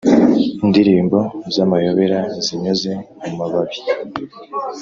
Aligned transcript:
indirimbo 0.63 1.19
z'amayobera 1.53 2.19
zinyuze 2.43 2.91
mu 3.23 3.31
mababi; 3.37 3.77